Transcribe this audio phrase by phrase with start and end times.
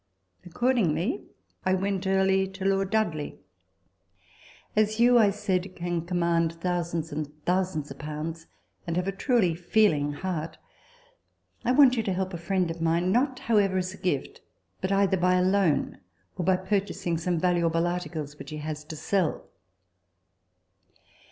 [0.43, 1.25] Accordingly,
[1.63, 3.37] I went early to Lord Dudley."
[4.75, 8.47] As you," I said," can command thousands and thousands of pounds,
[8.87, 10.57] and have a truly feeling heart,
[11.63, 14.41] I want you to help a friend of mine not, however, by a gift,
[14.81, 15.99] but either by a loan,
[16.35, 19.47] or by purchasing some valuable articles which he has to sell."